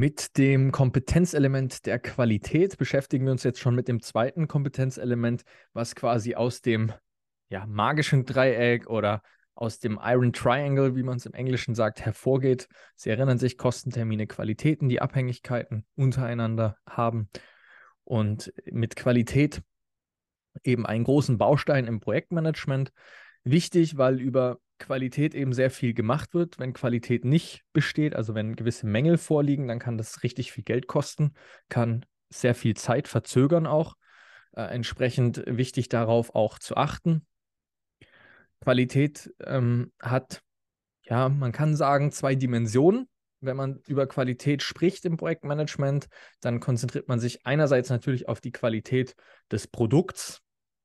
Mit 0.00 0.38
dem 0.38 0.72
Kompetenzelement 0.72 1.84
der 1.84 1.98
Qualität 1.98 2.78
beschäftigen 2.78 3.26
wir 3.26 3.32
uns 3.32 3.42
jetzt 3.42 3.60
schon 3.60 3.74
mit 3.74 3.86
dem 3.86 4.00
zweiten 4.00 4.48
Kompetenzelement, 4.48 5.42
was 5.74 5.94
quasi 5.94 6.34
aus 6.34 6.62
dem 6.62 6.90
ja, 7.50 7.66
magischen 7.66 8.24
Dreieck 8.24 8.88
oder 8.88 9.22
aus 9.54 9.78
dem 9.78 10.00
Iron 10.02 10.32
Triangle, 10.32 10.96
wie 10.96 11.02
man 11.02 11.18
es 11.18 11.26
im 11.26 11.34
Englischen 11.34 11.74
sagt, 11.74 12.00
hervorgeht. 12.00 12.66
Sie 12.96 13.10
erinnern 13.10 13.36
sich, 13.36 13.58
Kostentermine, 13.58 14.26
Qualitäten, 14.26 14.88
die 14.88 15.02
Abhängigkeiten 15.02 15.84
untereinander 15.96 16.78
haben. 16.88 17.28
Und 18.02 18.54
mit 18.64 18.96
Qualität 18.96 19.60
eben 20.64 20.86
einen 20.86 21.04
großen 21.04 21.36
Baustein 21.36 21.86
im 21.86 22.00
Projektmanagement. 22.00 22.90
Wichtig, 23.44 23.98
weil 23.98 24.18
über 24.18 24.60
Qualität 24.80 25.34
eben 25.34 25.52
sehr 25.52 25.70
viel 25.70 25.94
gemacht 25.94 26.34
wird. 26.34 26.58
Wenn 26.58 26.72
Qualität 26.72 27.24
nicht 27.24 27.62
besteht, 27.72 28.16
also 28.16 28.34
wenn 28.34 28.56
gewisse 28.56 28.86
Mängel 28.86 29.18
vorliegen, 29.18 29.68
dann 29.68 29.78
kann 29.78 29.96
das 29.96 30.24
richtig 30.24 30.50
viel 30.50 30.64
Geld 30.64 30.88
kosten, 30.88 31.34
kann 31.68 32.04
sehr 32.30 32.56
viel 32.56 32.74
Zeit 32.74 33.06
verzögern 33.06 33.66
auch. 33.66 33.94
Äh, 34.52 34.62
entsprechend 34.62 35.44
wichtig 35.46 35.88
darauf 35.88 36.34
auch 36.34 36.58
zu 36.58 36.76
achten. 36.76 37.24
Qualität 38.60 39.32
ähm, 39.44 39.92
hat, 40.00 40.42
ja, 41.02 41.28
man 41.28 41.52
kann 41.52 41.76
sagen, 41.76 42.10
zwei 42.10 42.34
Dimensionen. 42.34 43.08
Wenn 43.40 43.56
man 43.56 43.80
über 43.86 44.06
Qualität 44.06 44.62
spricht 44.62 45.06
im 45.06 45.16
Projektmanagement, 45.16 46.08
dann 46.40 46.60
konzentriert 46.60 47.08
man 47.08 47.20
sich 47.20 47.46
einerseits 47.46 47.88
natürlich 47.88 48.28
auf 48.28 48.40
die 48.40 48.52
Qualität 48.52 49.14
des 49.50 49.66
Produkts, 49.66 50.42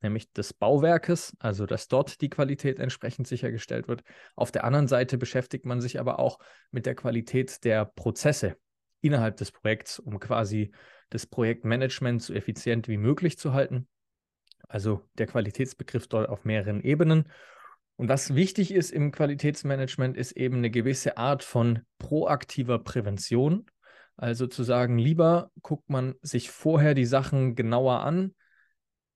nämlich 0.00 0.32
des 0.32 0.52
Bauwerkes, 0.52 1.36
also 1.38 1.66
dass 1.66 1.88
dort 1.88 2.20
die 2.20 2.30
Qualität 2.30 2.78
entsprechend 2.78 3.26
sichergestellt 3.26 3.88
wird. 3.88 4.02
Auf 4.36 4.50
der 4.50 4.64
anderen 4.64 4.88
Seite 4.88 5.18
beschäftigt 5.18 5.64
man 5.64 5.80
sich 5.80 5.98
aber 5.98 6.18
auch 6.18 6.38
mit 6.70 6.86
der 6.86 6.94
Qualität 6.94 7.64
der 7.64 7.84
Prozesse 7.84 8.56
innerhalb 9.00 9.36
des 9.36 9.52
Projekts, 9.52 9.98
um 9.98 10.18
quasi 10.20 10.72
das 11.10 11.26
Projektmanagement 11.26 12.22
so 12.22 12.34
effizient 12.34 12.88
wie 12.88 12.96
möglich 12.96 13.38
zu 13.38 13.52
halten. 13.52 13.88
Also 14.68 15.02
der 15.16 15.26
Qualitätsbegriff 15.26 16.08
dort 16.08 16.28
auf 16.28 16.44
mehreren 16.44 16.82
Ebenen. 16.82 17.30
Und 17.96 18.08
was 18.08 18.34
wichtig 18.34 18.72
ist 18.72 18.92
im 18.92 19.10
Qualitätsmanagement, 19.10 20.16
ist 20.16 20.32
eben 20.32 20.58
eine 20.58 20.70
gewisse 20.70 21.16
Art 21.16 21.42
von 21.42 21.80
proaktiver 21.98 22.78
Prävention. 22.78 23.66
Also 24.16 24.46
zu 24.46 24.62
sagen, 24.62 24.98
lieber 24.98 25.50
guckt 25.62 25.88
man 25.90 26.14
sich 26.22 26.50
vorher 26.50 26.94
die 26.94 27.06
Sachen 27.06 27.54
genauer 27.54 28.00
an, 28.00 28.34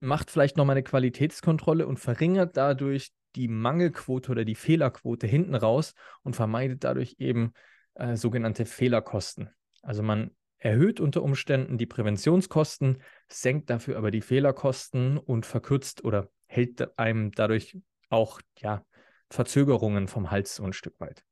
macht 0.02 0.30
vielleicht 0.30 0.56
nochmal 0.56 0.74
eine 0.74 0.82
Qualitätskontrolle 0.82 1.86
und 1.86 1.98
verringert 1.98 2.56
dadurch 2.56 3.12
die 3.36 3.48
Mangelquote 3.48 4.32
oder 4.32 4.44
die 4.44 4.54
Fehlerquote 4.54 5.26
hinten 5.26 5.54
raus 5.54 5.94
und 6.22 6.36
vermeidet 6.36 6.84
dadurch 6.84 7.16
eben 7.18 7.52
äh, 7.94 8.16
sogenannte 8.16 8.66
Fehlerkosten. 8.66 9.50
Also 9.80 10.02
man 10.02 10.32
erhöht 10.58 11.00
unter 11.00 11.22
Umständen 11.22 11.78
die 11.78 11.86
Präventionskosten, 11.86 13.02
senkt 13.28 13.70
dafür 13.70 13.96
aber 13.96 14.10
die 14.10 14.20
Fehlerkosten 14.20 15.18
und 15.18 15.46
verkürzt 15.46 16.04
oder 16.04 16.28
hält 16.46 16.98
einem 16.98 17.32
dadurch 17.32 17.78
auch 18.10 18.40
ja, 18.58 18.84
Verzögerungen 19.30 20.08
vom 20.08 20.30
Hals 20.30 20.56
so 20.56 20.64
ein 20.64 20.72
Stück 20.72 20.98
weit. 21.00 21.24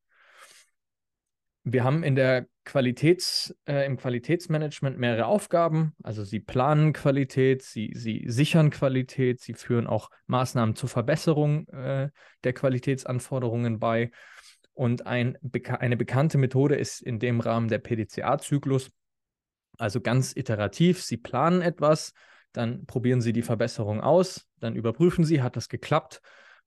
Wir 1.65 1.84
haben 1.84 2.03
in 2.03 2.15
der 2.15 2.47
Qualitäts, 2.71 3.53
äh, 3.67 3.85
im 3.85 3.97
Qualitätsmanagement 3.97 4.97
mehrere 4.97 5.27
Aufgaben. 5.27 5.93
Also 6.05 6.23
sie 6.23 6.39
planen 6.39 6.93
Qualität, 6.93 7.62
sie, 7.62 7.91
sie 7.97 8.23
sichern 8.29 8.71
Qualität, 8.71 9.41
sie 9.41 9.55
führen 9.55 9.89
auch 9.89 10.09
Maßnahmen 10.29 10.77
zur 10.77 10.89
Verbesserung 10.89 11.67
äh, 11.67 12.11
der 12.45 12.53
Qualitätsanforderungen 12.53 13.81
bei. 13.81 14.12
Und 14.73 15.05
ein, 15.05 15.37
eine 15.81 15.97
bekannte 15.97 16.39
Methode 16.39 16.77
ist 16.77 17.03
in 17.03 17.19
dem 17.19 17.41
Rahmen 17.41 17.67
der 17.67 17.81
PDCA-Zyklus. 17.81 18.93
Also 19.77 20.00
ganz 20.00 20.37
iterativ, 20.37 21.03
Sie 21.03 21.17
planen 21.17 21.62
etwas, 21.62 22.12
dann 22.53 22.87
probieren 22.87 23.21
Sie 23.21 23.33
die 23.33 23.43
Verbesserung 23.43 24.00
aus, 24.00 24.47
dann 24.61 24.77
überprüfen 24.77 25.25
Sie, 25.25 25.43
hat 25.43 25.56
das 25.56 25.69
geklappt, 25.69 26.21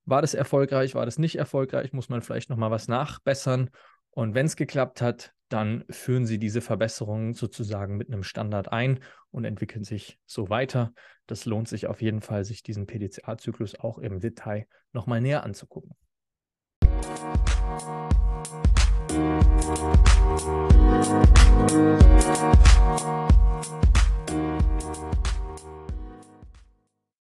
war 0.03 0.21
das 0.21 0.33
erfolgreich, 0.33 0.95
war 0.95 1.05
das 1.05 1.17
nicht 1.17 1.37
erfolgreich, 1.37 1.93
muss 1.93 2.09
man 2.09 2.21
vielleicht 2.21 2.49
nochmal 2.49 2.71
was 2.71 2.89
nachbessern 2.89 3.69
und 4.09 4.35
wenn 4.35 4.45
es 4.45 4.55
geklappt 4.55 5.01
hat, 5.01 5.33
dann 5.53 5.85
führen 5.89 6.25
Sie 6.25 6.39
diese 6.39 6.61
Verbesserungen 6.61 7.33
sozusagen 7.33 7.95
mit 7.95 8.07
einem 8.07 8.23
Standard 8.23 8.71
ein 8.71 8.99
und 9.29 9.45
entwickeln 9.45 9.83
sich 9.83 10.19
so 10.25 10.49
weiter. 10.49 10.93
Das 11.27 11.45
lohnt 11.45 11.67
sich 11.67 11.85
auf 11.85 12.01
jeden 12.01 12.21
Fall, 12.21 12.43
sich 12.43 12.63
diesen 12.63 12.87
PDCA-Zyklus 12.87 13.79
auch 13.79 13.99
im 13.99 14.19
Detail 14.19 14.65
nochmal 14.93 15.21
näher 15.21 15.43
anzugucken. 15.43 15.95
Musik 21.63 22.02